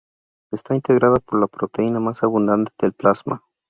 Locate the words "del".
2.79-2.93